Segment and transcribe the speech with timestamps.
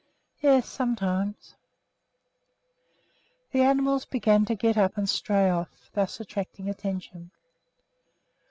[0.39, 1.53] "Yes, sometimes."
[3.51, 7.29] The animals began to get up and stray off, thus attracting attention.